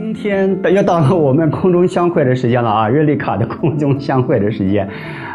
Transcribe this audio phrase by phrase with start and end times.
[0.00, 2.88] 今天又到了我们空中相会的时间了啊！
[2.88, 4.88] 瑞丽卡的空中相会的时间。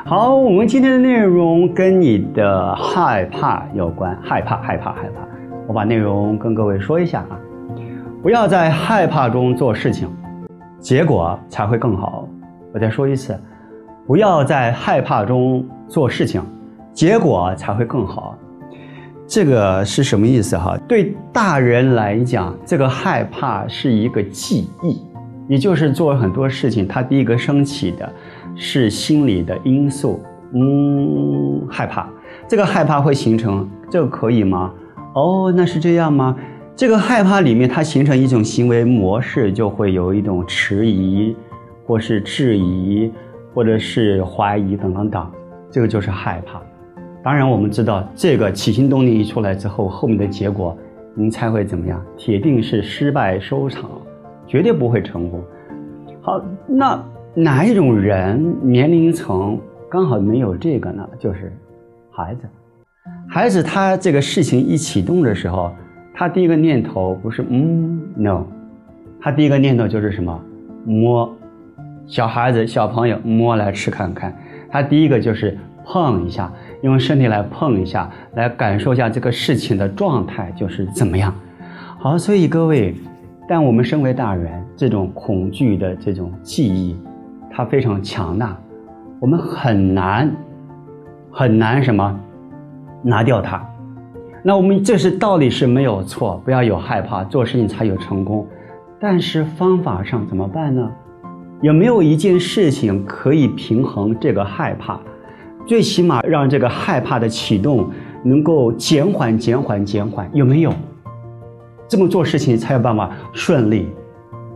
[0.06, 5.28] 好，我们今天的内容跟你的害怕有关，害怕，害怕，害怕。
[5.68, 7.38] 我把内容跟各位说一下啊，
[8.22, 10.08] 不要在害怕中做事情，
[10.80, 12.26] 结果才会更好。
[12.74, 13.38] 我再说一次，
[14.08, 16.42] 不要在害怕中做事情，
[16.94, 18.34] 结果才会更好。
[19.34, 20.78] 这个是什么意思哈？
[20.88, 25.02] 对大人来讲，这个害怕是一个记忆，
[25.48, 28.08] 也就是做很多事情，他第一个升起的
[28.56, 30.22] 是心理的因素，
[30.54, 32.08] 嗯，害怕。
[32.48, 34.72] 这个害怕会形成，这个可以吗？
[35.16, 36.38] 哦，那是这样吗？
[36.76, 41.36] 这个害怕里面，它形成一种行为模式，就会有一种迟疑，
[41.88, 43.12] 或是质疑，
[43.52, 45.32] 或者是怀疑等等等，
[45.72, 46.62] 这个就是害怕。
[47.24, 50.78] 当然，我们知道这个起心动念一出来之后，后面的结果，
[51.16, 52.04] 您猜会怎么样？
[52.18, 53.90] 铁定是失败收场，
[54.46, 55.42] 绝对不会成功。
[56.22, 57.02] 好，那
[57.34, 59.58] 哪一种人年龄层
[59.90, 61.08] 刚好没有这个呢？
[61.18, 61.54] 就是
[62.12, 62.42] 孩子。
[63.30, 65.72] 孩子他这个事情一启动的时候，
[66.14, 68.44] 他第一个念头不是嗯，no，
[69.22, 70.38] 他第一个念头就是什么？
[70.86, 71.34] 摸，
[72.06, 74.38] 小孩子小朋友摸来吃看看，
[74.70, 76.52] 他第一个就是碰一下。
[76.82, 81.34] 用身体来碰一下，来感受一下这个事情的状态就是怎么样。
[81.98, 82.94] 好，所以各位，
[83.48, 86.98] 但我们身为大人，这种恐惧的这种记忆，
[87.50, 88.58] 它非常强大，
[89.22, 90.30] 我们很难
[91.32, 92.20] 很难什么
[93.02, 93.66] 拿掉它。
[94.44, 98.46] 那我们这是道理是没有错，不要有害怕，做事情才有成功。
[99.00, 100.92] 但是方法上怎么办呢？
[101.62, 105.00] 有没有一件事情可以平衡这个害怕？
[105.66, 107.90] 最起码让这个害怕的启动
[108.24, 110.74] 能够减缓、减缓、减缓，有没有？
[111.88, 113.88] 这么做事情才有办法顺利。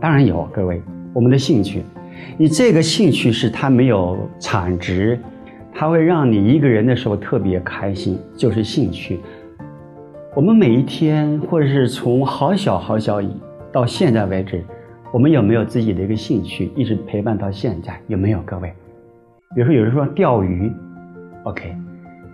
[0.00, 0.82] 当然有，各位，
[1.14, 1.82] 我们的兴趣，
[2.36, 5.18] 你这个兴趣是它没有产值，
[5.72, 9.20] 它会让你一个人的时候特别开心，就是兴趣。
[10.34, 13.20] 我们每一天，或者是从好小好小
[13.72, 14.62] 到现在为止，
[15.12, 17.98] 我们有没有自己的一个兴趣一直陪伴到现在？
[18.08, 18.72] 有没有，各位？
[19.54, 20.70] 比如说，有人说钓鱼。
[21.48, 21.74] OK，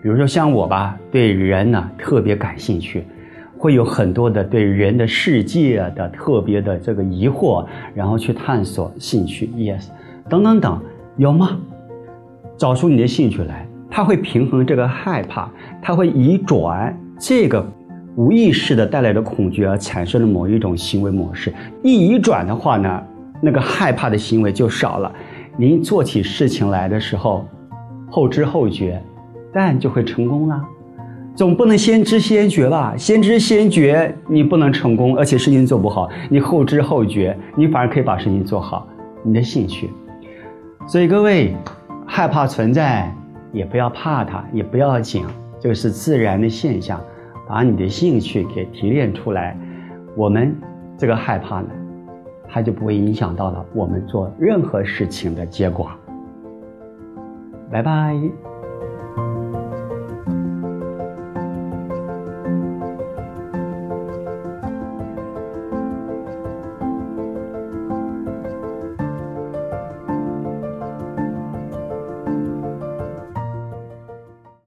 [0.02, 3.04] 比如说像我吧，对人呢特别感兴趣，
[3.56, 7.64] 会有很多的对人的世界的特别的这个疑惑，
[7.94, 9.84] 然后去探索兴趣，Yes，
[10.28, 10.82] 等等等，
[11.16, 11.56] 有吗？
[12.56, 15.48] 找出你的兴趣来，它会平衡这个害怕，
[15.81, 17.64] 它会移转这个
[18.16, 21.54] 无意识的带来的恐惧而产生的某一种行为模式。
[21.84, 23.02] 一移转的话呢，
[23.41, 25.14] 那个害怕的行为就少了。
[25.56, 27.46] 您做起事情来的时候。
[28.14, 29.02] 后知后觉，
[29.52, 30.64] 但就会成功了。
[31.34, 32.94] 总不能先知先觉吧？
[32.97, 36.08] 先知先觉，你不能成功，而且事情做不好。
[36.30, 38.86] 你后知后觉，你反而可以把事情做好。
[39.25, 39.91] 你的兴趣，
[40.86, 41.56] 所以各位，
[42.06, 43.12] 害怕存在，
[43.52, 45.25] 也不要怕它，也不要紧，
[45.58, 47.00] 这个是自然的现象。
[47.48, 49.58] 把你的兴趣给提炼出来，
[50.16, 50.56] 我们
[50.96, 51.69] 这个害怕呢，
[52.48, 55.91] 它就不会影响到了我们做任何事情的结果。
[57.75, 58.53] 拜拜。